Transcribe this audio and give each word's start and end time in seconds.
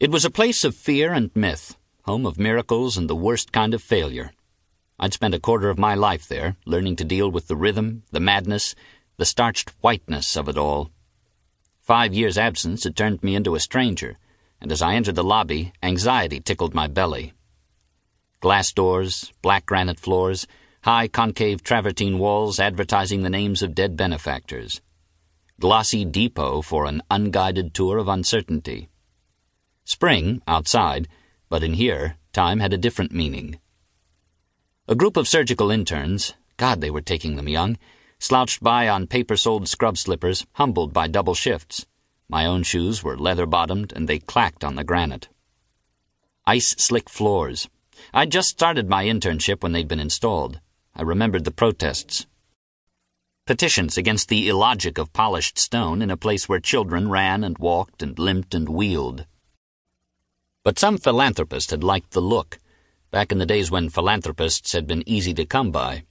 It 0.00 0.12
was 0.12 0.24
a 0.24 0.30
place 0.30 0.62
of 0.62 0.76
fear 0.76 1.12
and 1.12 1.34
myth, 1.34 1.76
home 2.04 2.24
of 2.24 2.38
miracles 2.38 2.96
and 2.96 3.10
the 3.10 3.16
worst 3.16 3.50
kind 3.50 3.74
of 3.74 3.82
failure. 3.82 4.30
I'd 4.96 5.12
spent 5.12 5.34
a 5.34 5.40
quarter 5.40 5.70
of 5.70 5.78
my 5.78 5.96
life 5.96 6.28
there, 6.28 6.56
learning 6.64 6.94
to 6.96 7.04
deal 7.04 7.28
with 7.28 7.48
the 7.48 7.56
rhythm, 7.56 8.04
the 8.12 8.20
madness, 8.20 8.76
the 9.16 9.24
starched 9.24 9.70
whiteness 9.80 10.36
of 10.36 10.48
it 10.48 10.56
all. 10.56 10.92
Five 11.80 12.14
years' 12.14 12.38
absence 12.38 12.84
had 12.84 12.94
turned 12.94 13.24
me 13.24 13.34
into 13.34 13.56
a 13.56 13.60
stranger, 13.60 14.18
and 14.60 14.70
as 14.70 14.82
I 14.82 14.94
entered 14.94 15.16
the 15.16 15.24
lobby, 15.24 15.72
anxiety 15.82 16.38
tickled 16.38 16.74
my 16.74 16.86
belly. 16.86 17.32
Glass 18.38 18.72
doors, 18.72 19.32
black 19.42 19.66
granite 19.66 19.98
floors, 19.98 20.46
high 20.82 21.08
concave 21.08 21.64
travertine 21.64 22.20
walls 22.20 22.60
advertising 22.60 23.22
the 23.22 23.30
names 23.30 23.64
of 23.64 23.74
dead 23.74 23.96
benefactors. 23.96 24.80
Glossy 25.58 26.04
depot 26.04 26.62
for 26.62 26.86
an 26.86 27.02
unguided 27.10 27.74
tour 27.74 27.98
of 27.98 28.06
uncertainty. 28.06 28.90
Spring, 29.88 30.42
outside, 30.46 31.08
but 31.48 31.62
in 31.62 31.72
here, 31.72 32.18
time 32.34 32.60
had 32.60 32.74
a 32.74 32.76
different 32.76 33.10
meaning. 33.10 33.58
A 34.86 34.94
group 34.94 35.16
of 35.16 35.26
surgical 35.26 35.70
interns, 35.70 36.34
God, 36.58 36.82
they 36.82 36.90
were 36.90 37.00
taking 37.00 37.36
them 37.36 37.48
young, 37.48 37.78
slouched 38.18 38.62
by 38.62 38.86
on 38.86 39.06
paper-soled 39.06 39.66
scrub 39.66 39.96
slippers, 39.96 40.44
humbled 40.52 40.92
by 40.92 41.06
double 41.06 41.32
shifts. 41.32 41.86
My 42.28 42.44
own 42.44 42.64
shoes 42.64 43.02
were 43.02 43.16
leather-bottomed, 43.16 43.94
and 43.96 44.06
they 44.06 44.18
clacked 44.18 44.62
on 44.62 44.74
the 44.74 44.84
granite. 44.84 45.30
Ice-slick 46.46 47.08
floors. 47.08 47.66
I'd 48.12 48.30
just 48.30 48.50
started 48.50 48.90
my 48.90 49.06
internship 49.06 49.62
when 49.62 49.72
they'd 49.72 49.88
been 49.88 50.00
installed. 50.00 50.60
I 50.94 51.00
remembered 51.00 51.44
the 51.46 51.50
protests. 51.50 52.26
Petitions 53.46 53.96
against 53.96 54.28
the 54.28 54.50
illogic 54.50 54.98
of 54.98 55.14
polished 55.14 55.58
stone 55.58 56.02
in 56.02 56.10
a 56.10 56.16
place 56.18 56.46
where 56.46 56.60
children 56.60 57.08
ran 57.08 57.42
and 57.42 57.56
walked 57.56 58.02
and 58.02 58.18
limped 58.18 58.54
and 58.54 58.68
wheeled. 58.68 59.24
But 60.64 60.78
some 60.78 60.98
philanthropist 60.98 61.70
had 61.70 61.84
liked 61.84 62.10
the 62.10 62.20
look, 62.20 62.58
back 63.10 63.32
in 63.32 63.38
the 63.38 63.46
days 63.46 63.70
when 63.70 63.88
philanthropists 63.88 64.72
had 64.72 64.86
been 64.86 65.08
easy 65.08 65.32
to 65.34 65.46
come 65.46 65.70
by. 65.70 66.04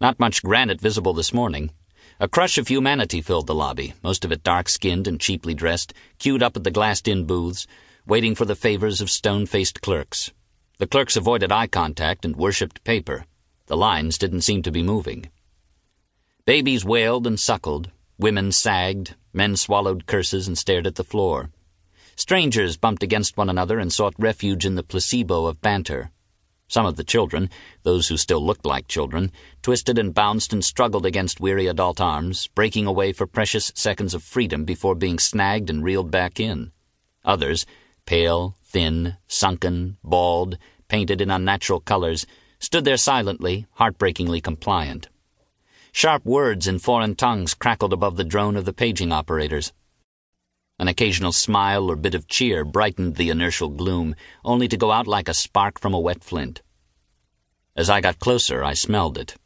Not 0.00 0.18
much 0.18 0.42
granite 0.42 0.80
visible 0.80 1.12
this 1.12 1.32
morning. 1.32 1.70
A 2.18 2.28
crush 2.28 2.58
of 2.58 2.68
humanity 2.68 3.20
filled 3.20 3.46
the 3.46 3.54
lobby, 3.54 3.94
most 4.02 4.24
of 4.24 4.32
it 4.32 4.42
dark-skinned 4.42 5.06
and 5.06 5.20
cheaply 5.20 5.54
dressed, 5.54 5.92
queued 6.18 6.42
up 6.42 6.56
at 6.56 6.64
the 6.64 6.70
glassed-in 6.70 7.24
booths, 7.24 7.66
waiting 8.06 8.34
for 8.34 8.44
the 8.44 8.56
favors 8.56 9.00
of 9.00 9.10
stone-faced 9.10 9.80
clerks. 9.80 10.32
The 10.78 10.86
clerks 10.86 11.16
avoided 11.16 11.52
eye 11.52 11.66
contact 11.66 12.24
and 12.24 12.36
worshipped 12.36 12.84
paper. 12.84 13.26
The 13.66 13.76
lines 13.76 14.18
didn't 14.18 14.42
seem 14.42 14.62
to 14.62 14.70
be 14.70 14.82
moving. 14.82 15.30
Babies 16.44 16.84
wailed 16.84 17.26
and 17.26 17.38
suckled, 17.38 17.90
women 18.18 18.52
sagged, 18.52 19.14
men 19.32 19.56
swallowed 19.56 20.06
curses 20.06 20.46
and 20.46 20.56
stared 20.56 20.86
at 20.86 20.94
the 20.94 21.04
floor. 21.04 21.50
Strangers 22.16 22.78
bumped 22.78 23.02
against 23.02 23.36
one 23.36 23.50
another 23.50 23.78
and 23.78 23.92
sought 23.92 24.14
refuge 24.18 24.64
in 24.64 24.74
the 24.74 24.82
placebo 24.82 25.44
of 25.44 25.60
banter. 25.60 26.10
Some 26.66 26.86
of 26.86 26.96
the 26.96 27.04
children, 27.04 27.50
those 27.82 28.08
who 28.08 28.16
still 28.16 28.44
looked 28.44 28.64
like 28.64 28.88
children, 28.88 29.30
twisted 29.62 29.98
and 29.98 30.14
bounced 30.14 30.52
and 30.52 30.64
struggled 30.64 31.04
against 31.04 31.40
weary 31.40 31.66
adult 31.66 32.00
arms, 32.00 32.48
breaking 32.48 32.86
away 32.86 33.12
for 33.12 33.26
precious 33.26 33.70
seconds 33.74 34.14
of 34.14 34.22
freedom 34.22 34.64
before 34.64 34.94
being 34.94 35.18
snagged 35.18 35.68
and 35.68 35.84
reeled 35.84 36.10
back 36.10 36.40
in. 36.40 36.72
Others, 37.22 37.66
pale, 38.06 38.56
thin, 38.64 39.18
sunken, 39.28 39.98
bald, 40.02 40.56
painted 40.88 41.20
in 41.20 41.30
unnatural 41.30 41.80
colors, 41.80 42.26
stood 42.58 42.86
there 42.86 42.96
silently, 42.96 43.66
heartbreakingly 43.72 44.40
compliant. 44.40 45.08
Sharp 45.92 46.24
words 46.24 46.66
in 46.66 46.78
foreign 46.78 47.14
tongues 47.14 47.52
crackled 47.52 47.92
above 47.92 48.16
the 48.16 48.24
drone 48.24 48.56
of 48.56 48.64
the 48.64 48.72
paging 48.72 49.12
operators. 49.12 49.72
An 50.78 50.88
occasional 50.88 51.32
smile 51.32 51.90
or 51.90 51.96
bit 51.96 52.14
of 52.14 52.28
cheer 52.28 52.64
brightened 52.64 53.16
the 53.16 53.30
inertial 53.30 53.70
gloom, 53.70 54.14
only 54.44 54.68
to 54.68 54.76
go 54.76 54.92
out 54.92 55.06
like 55.06 55.28
a 55.28 55.34
spark 55.34 55.80
from 55.80 55.94
a 55.94 56.00
wet 56.00 56.22
flint. 56.22 56.60
As 57.74 57.88
I 57.88 58.00
got 58.00 58.18
closer, 58.18 58.62
I 58.62 58.74
smelled 58.74 59.16
it. 59.16 59.36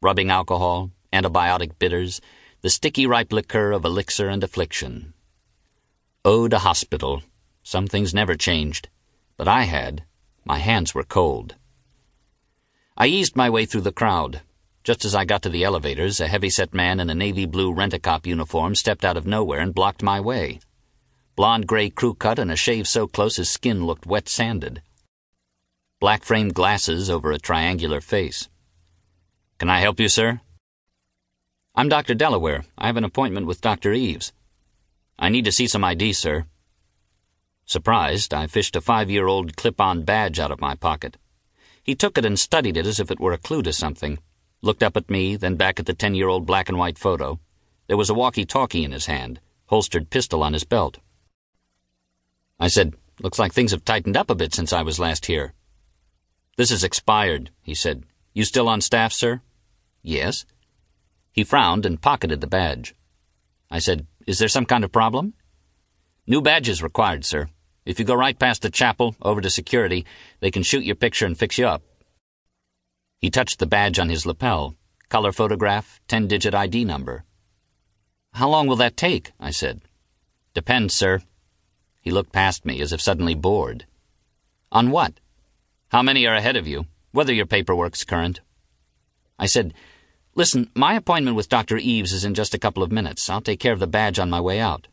Rubbing 0.00 0.30
alcohol, 0.30 0.90
antibiotic 1.12 1.78
bitters, 1.78 2.20
the 2.60 2.70
sticky 2.70 3.06
ripe 3.06 3.32
liquor 3.32 3.72
of 3.72 3.84
elixir 3.84 4.28
and 4.28 4.44
affliction. 4.44 5.12
Ode 6.24 6.52
a 6.52 6.60
hospital. 6.60 7.22
Some 7.62 7.86
things 7.86 8.14
never 8.14 8.34
changed. 8.34 8.88
But 9.36 9.48
I 9.48 9.64
had. 9.64 10.04
My 10.44 10.58
hands 10.58 10.94
were 10.94 11.04
cold. 11.04 11.56
I 12.96 13.06
eased 13.06 13.34
my 13.34 13.50
way 13.50 13.66
through 13.66 13.82
the 13.82 13.92
crowd. 13.92 14.42
Just 14.84 15.06
as 15.06 15.14
I 15.14 15.24
got 15.24 15.40
to 15.44 15.48
the 15.48 15.64
elevators, 15.64 16.20
a 16.20 16.28
heavy-set 16.28 16.74
man 16.74 17.00
in 17.00 17.08
a 17.08 17.14
navy 17.14 17.46
blue 17.46 17.72
rent-a-cop 17.72 18.26
uniform 18.26 18.74
stepped 18.74 19.02
out 19.02 19.16
of 19.16 19.26
nowhere 19.26 19.60
and 19.60 19.74
blocked 19.74 20.02
my 20.02 20.20
way. 20.20 20.60
Blonde 21.36 21.66
gray 21.66 21.88
crew 21.88 22.12
cut 22.12 22.38
and 22.38 22.50
a 22.50 22.56
shave 22.56 22.86
so 22.86 23.06
close 23.06 23.36
his 23.36 23.48
skin 23.48 23.86
looked 23.86 24.04
wet 24.04 24.28
sanded. 24.28 24.82
Black 26.00 26.22
framed 26.22 26.52
glasses 26.52 27.08
over 27.08 27.32
a 27.32 27.38
triangular 27.38 28.02
face. 28.02 28.50
Can 29.58 29.70
I 29.70 29.80
help 29.80 29.98
you, 29.98 30.08
sir? 30.10 30.42
I'm 31.74 31.88
Dr. 31.88 32.12
Delaware. 32.12 32.64
I 32.76 32.88
have 32.88 32.98
an 32.98 33.04
appointment 33.04 33.46
with 33.46 33.62
Dr. 33.62 33.94
Eves. 33.94 34.34
I 35.18 35.30
need 35.30 35.46
to 35.46 35.52
see 35.52 35.66
some 35.66 35.82
ID, 35.82 36.12
sir. 36.12 36.44
Surprised, 37.64 38.34
I 38.34 38.48
fished 38.48 38.76
a 38.76 38.82
five-year-old 38.82 39.56
clip-on 39.56 40.02
badge 40.02 40.38
out 40.38 40.50
of 40.50 40.60
my 40.60 40.74
pocket. 40.74 41.16
He 41.82 41.94
took 41.94 42.18
it 42.18 42.26
and 42.26 42.38
studied 42.38 42.76
it 42.76 42.84
as 42.84 43.00
if 43.00 43.10
it 43.10 43.18
were 43.18 43.32
a 43.32 43.38
clue 43.38 43.62
to 43.62 43.72
something 43.72 44.18
looked 44.64 44.82
up 44.82 44.96
at 44.96 45.10
me, 45.10 45.36
then 45.36 45.56
back 45.56 45.78
at 45.78 45.86
the 45.86 45.94
ten 45.94 46.14
year 46.14 46.28
old 46.28 46.46
black 46.46 46.68
and 46.68 46.78
white 46.78 46.98
photo. 46.98 47.38
There 47.86 47.96
was 47.96 48.10
a 48.10 48.14
walkie 48.14 48.44
talkie 48.44 48.84
in 48.84 48.92
his 48.92 49.06
hand, 49.06 49.40
holstered 49.66 50.10
pistol 50.10 50.42
on 50.42 50.52
his 50.52 50.64
belt. 50.64 50.98
I 52.58 52.68
said, 52.68 52.94
Looks 53.20 53.38
like 53.38 53.52
things 53.52 53.70
have 53.70 53.84
tightened 53.84 54.16
up 54.16 54.30
a 54.30 54.34
bit 54.34 54.52
since 54.54 54.72
I 54.72 54.82
was 54.82 54.98
last 54.98 55.26
here. 55.26 55.54
This 56.56 56.70
is 56.70 56.82
expired, 56.82 57.50
he 57.62 57.74
said. 57.74 58.04
You 58.32 58.44
still 58.44 58.68
on 58.68 58.80
staff, 58.80 59.12
sir? 59.12 59.40
Yes. 60.02 60.44
He 61.30 61.44
frowned 61.44 61.86
and 61.86 62.02
pocketed 62.02 62.40
the 62.40 62.46
badge. 62.46 62.94
I 63.70 63.78
said, 63.78 64.06
Is 64.26 64.38
there 64.38 64.48
some 64.48 64.66
kind 64.66 64.82
of 64.82 64.90
problem? 64.90 65.34
New 66.26 66.40
badges 66.40 66.82
required, 66.82 67.24
sir. 67.24 67.48
If 67.84 67.98
you 67.98 68.04
go 68.04 68.14
right 68.14 68.38
past 68.38 68.62
the 68.62 68.70
chapel, 68.70 69.14
over 69.20 69.40
to 69.40 69.50
security, 69.50 70.06
they 70.40 70.50
can 70.50 70.62
shoot 70.62 70.84
your 70.84 70.96
picture 70.96 71.26
and 71.26 71.38
fix 71.38 71.58
you 71.58 71.66
up. 71.66 71.82
He 73.18 73.30
touched 73.30 73.58
the 73.58 73.66
badge 73.66 73.98
on 73.98 74.08
his 74.08 74.26
lapel. 74.26 74.74
Color 75.08 75.32
photograph, 75.32 76.00
10 76.08 76.26
digit 76.26 76.54
ID 76.54 76.84
number. 76.84 77.24
How 78.32 78.48
long 78.48 78.66
will 78.66 78.76
that 78.76 78.96
take? 78.96 79.32
I 79.38 79.50
said. 79.50 79.82
Depends, 80.54 80.94
sir. 80.94 81.20
He 82.00 82.10
looked 82.10 82.32
past 82.32 82.64
me 82.64 82.80
as 82.80 82.92
if 82.92 83.00
suddenly 83.00 83.34
bored. 83.34 83.86
On 84.72 84.90
what? 84.90 85.20
How 85.88 86.02
many 86.02 86.26
are 86.26 86.34
ahead 86.34 86.56
of 86.56 86.66
you? 86.66 86.86
Whether 87.12 87.32
your 87.32 87.46
paperwork's 87.46 88.04
current. 88.04 88.40
I 89.38 89.46
said, 89.46 89.72
Listen, 90.36 90.68
my 90.74 90.94
appointment 90.94 91.36
with 91.36 91.48
Dr. 91.48 91.76
Eves 91.76 92.12
is 92.12 92.24
in 92.24 92.34
just 92.34 92.54
a 92.54 92.58
couple 92.58 92.82
of 92.82 92.90
minutes. 92.90 93.30
I'll 93.30 93.40
take 93.40 93.60
care 93.60 93.72
of 93.72 93.78
the 93.78 93.86
badge 93.86 94.18
on 94.18 94.30
my 94.30 94.40
way 94.40 94.58
out. 94.58 94.88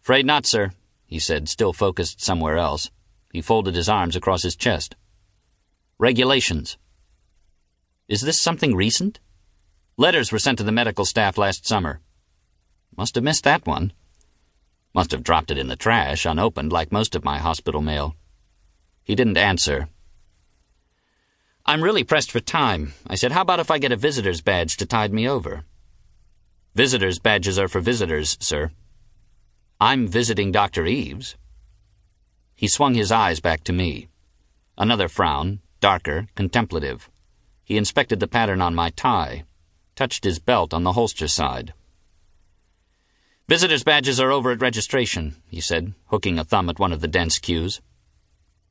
Afraid 0.00 0.26
not, 0.26 0.46
sir, 0.46 0.72
he 1.06 1.20
said, 1.20 1.48
still 1.48 1.72
focused 1.72 2.20
somewhere 2.20 2.58
else. 2.58 2.90
He 3.32 3.40
folded 3.40 3.76
his 3.76 3.88
arms 3.88 4.16
across 4.16 4.42
his 4.42 4.56
chest. 4.56 4.96
Regulations. 5.98 6.76
Is 8.12 8.20
this 8.20 8.42
something 8.42 8.74
recent? 8.76 9.20
Letters 9.96 10.30
were 10.30 10.38
sent 10.38 10.58
to 10.58 10.64
the 10.64 10.70
medical 10.70 11.06
staff 11.06 11.38
last 11.38 11.66
summer. 11.66 12.02
Must 12.94 13.14
have 13.14 13.24
missed 13.24 13.44
that 13.44 13.66
one. 13.66 13.94
Must 14.92 15.12
have 15.12 15.22
dropped 15.22 15.50
it 15.50 15.56
in 15.56 15.68
the 15.68 15.76
trash, 15.76 16.26
unopened, 16.26 16.74
like 16.74 16.92
most 16.92 17.14
of 17.14 17.24
my 17.24 17.38
hospital 17.38 17.80
mail. 17.80 18.14
He 19.02 19.14
didn't 19.14 19.38
answer. 19.38 19.88
I'm 21.64 21.82
really 21.82 22.04
pressed 22.04 22.30
for 22.30 22.40
time. 22.40 22.92
I 23.06 23.14
said, 23.14 23.32
How 23.32 23.40
about 23.40 23.60
if 23.60 23.70
I 23.70 23.78
get 23.78 23.92
a 23.92 23.96
visitor's 23.96 24.42
badge 24.42 24.76
to 24.76 24.84
tide 24.84 25.14
me 25.14 25.26
over? 25.26 25.64
Visitors' 26.74 27.18
badges 27.18 27.58
are 27.58 27.68
for 27.68 27.80
visitors, 27.80 28.36
sir. 28.40 28.72
I'm 29.80 30.06
visiting 30.06 30.52
Dr. 30.52 30.84
Eves. 30.84 31.36
He 32.54 32.68
swung 32.68 32.92
his 32.92 33.10
eyes 33.10 33.40
back 33.40 33.64
to 33.64 33.72
me. 33.72 34.08
Another 34.76 35.08
frown, 35.08 35.60
darker, 35.80 36.26
contemplative. 36.34 37.08
He 37.64 37.76
inspected 37.76 38.20
the 38.20 38.28
pattern 38.28 38.60
on 38.60 38.74
my 38.74 38.90
tie, 38.90 39.44
touched 39.94 40.24
his 40.24 40.38
belt 40.38 40.74
on 40.74 40.82
the 40.82 40.92
holster 40.92 41.28
side. 41.28 41.74
Visitors' 43.48 43.84
badges 43.84 44.20
are 44.20 44.30
over 44.30 44.50
at 44.50 44.62
registration, 44.62 45.36
he 45.48 45.60
said, 45.60 45.94
hooking 46.06 46.38
a 46.38 46.44
thumb 46.44 46.68
at 46.68 46.78
one 46.78 46.92
of 46.92 47.00
the 47.00 47.08
dense 47.08 47.38
queues. 47.38 47.80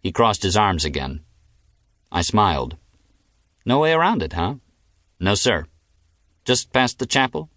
He 0.01 0.11
crossed 0.11 0.43
his 0.43 0.57
arms 0.57 0.85
again. 0.85 1.23
I 2.11 2.21
smiled. 2.21 2.77
No 3.65 3.79
way 3.79 3.93
around 3.93 4.23
it, 4.23 4.33
huh? 4.33 4.55
No, 5.19 5.35
sir. 5.35 5.65
Just 6.45 6.73
past 6.73 6.97
the 6.97 7.05
chapel? 7.05 7.49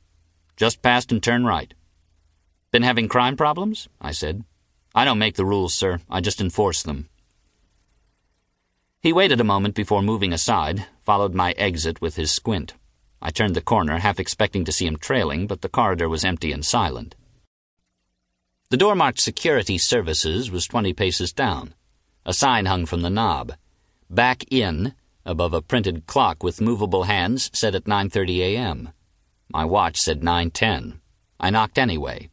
Just 0.57 0.83
past 0.83 1.11
and 1.11 1.23
turn 1.23 1.45
right. 1.45 1.73
Been 2.71 2.83
having 2.83 3.09
crime 3.09 3.37
problems? 3.37 3.89
I 4.01 4.13
said. 4.13 4.45
I 4.95 5.05
don't 5.05 5.19
make 5.19 5.37
the 5.37 5.47
rules, 5.47 5.73
sir. 5.73 6.01
I 6.11 6.21
just 6.21 6.41
enforce 6.41 6.83
them. 6.83 7.09
He 9.05 9.13
waited 9.13 9.39
a 9.39 9.45
moment 9.45 9.75
before 9.75 10.01
moving 10.01 10.33
aside, 10.33 10.87
followed 11.03 11.35
my 11.35 11.53
exit 11.59 12.01
with 12.01 12.17
his 12.17 12.33
squint. 12.33 12.73
I 13.21 13.31
turned 13.31 13.55
the 13.55 13.61
corner, 13.61 13.99
half 13.99 14.19
expecting 14.19 14.65
to 14.65 14.73
see 14.73 14.87
him 14.87 14.97
trailing, 14.97 15.47
but 15.47 15.61
the 15.61 15.69
corridor 15.69 16.09
was 16.09 16.25
empty 16.25 16.53
and 16.53 16.65
silent. 16.65 17.15
The 18.71 18.79
door 18.79 18.95
marked 18.95 19.21
Security 19.21 19.77
Services 19.77 20.51
was 20.51 20.67
20 20.67 20.95
paces 20.95 21.35
down. 21.35 21.75
A 22.25 22.33
sign 22.33 22.65
hung 22.65 22.87
from 22.87 23.03
the 23.03 23.11
knob. 23.11 23.53
Back 24.09 24.51
in, 24.51 24.95
above 25.27 25.53
a 25.53 25.61
printed 25.61 26.07
clock 26.07 26.43
with 26.43 26.63
movable 26.63 27.03
hands, 27.03 27.51
said 27.53 27.75
at 27.75 27.85
9.30 27.85 28.39
a.m. 28.39 28.89
My 29.51 29.67
watch 29.67 29.99
said 29.99 30.23
9.10. 30.23 30.99
I 31.39 31.51
knocked 31.51 31.77
anyway. 31.77 32.31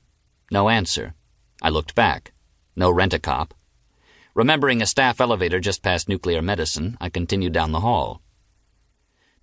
No 0.50 0.69
answer. 0.69 1.15
I 1.62 1.67
looked 1.67 1.95
back. 1.95 2.31
No 2.77 2.89
rent-a-cop. 2.89 3.53
Remembering 4.33 4.81
a 4.81 4.85
staff 4.85 5.19
elevator 5.19 5.59
just 5.59 5.83
past 5.83 6.07
nuclear 6.07 6.41
medicine, 6.41 6.97
I 7.01 7.09
continued 7.09 7.51
down 7.51 7.73
the 7.73 7.81
hall. 7.81 8.21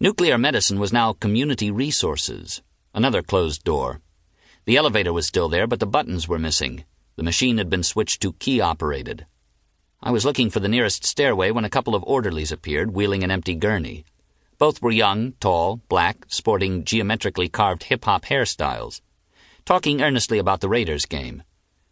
Nuclear 0.01 0.39
medicine 0.39 0.81
was 0.81 0.95
now 0.95 1.13
community 1.13 1.71
resources. 1.71 2.63
Another 2.95 3.21
closed 3.21 3.65
door. 3.65 4.01
The 4.65 4.79
elevator 4.79 5.13
was 5.13 5.27
still 5.27 5.51
there, 5.51 5.67
but 5.67 5.81
the 5.81 5.87
buttons 5.87 6.27
were 6.27 6.39
missing. 6.39 6.85
The 7.17 7.23
machine 7.23 7.59
had 7.59 7.69
been 7.69 7.83
switched 7.83 8.23
to 8.23 8.33
key 8.35 8.63
operated. 8.63 9.27
I 10.03 10.11
was 10.11 10.25
looking 10.25 10.49
for 10.49 10.61
the 10.61 10.69
nearest 10.69 11.05
stairway 11.05 11.51
when 11.51 11.67
a 11.67 11.71
couple 11.71 11.95
of 11.95 12.05
orderlies 12.05 12.53
appeared, 12.53 12.95
wheeling 12.95 13.23
an 13.23 13.31
empty 13.31 13.57
gurney. 13.57 14.07
Both 14.57 14.81
were 14.81 14.91
young, 14.91 15.33
tall, 15.39 15.83
black, 15.91 16.25
sporting 16.29 16.85
geometrically 16.85 17.51
carved 17.51 17.85
hip 17.85 18.07
hop 18.07 18.25
hairstyles, 18.25 19.03
talking 19.67 20.01
earnestly 20.01 20.39
about 20.39 20.61
the 20.61 20.69
Raiders 20.71 21.05
game. 21.05 21.43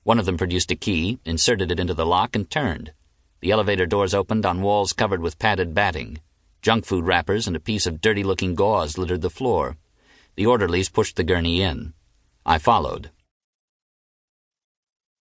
One 0.06 0.20
of 0.20 0.24
them 0.24 0.36
produced 0.36 0.70
a 0.70 0.76
key, 0.76 1.18
inserted 1.24 1.72
it 1.72 1.80
into 1.80 1.92
the 1.92 2.06
lock, 2.06 2.36
and 2.36 2.48
turned. 2.48 2.92
The 3.40 3.50
elevator 3.50 3.86
doors 3.86 4.14
opened 4.14 4.46
on 4.46 4.62
walls 4.62 4.92
covered 4.92 5.20
with 5.20 5.40
padded 5.40 5.74
batting. 5.74 6.20
Junk 6.62 6.86
food 6.86 7.04
wrappers 7.04 7.48
and 7.48 7.56
a 7.56 7.66
piece 7.68 7.86
of 7.86 8.00
dirty 8.00 8.22
looking 8.22 8.54
gauze 8.54 8.98
littered 8.98 9.20
the 9.20 9.30
floor. 9.30 9.76
The 10.36 10.46
orderlies 10.46 10.88
pushed 10.88 11.16
the 11.16 11.24
gurney 11.24 11.60
in. 11.60 11.92
I 12.46 12.58
followed. 12.58 13.10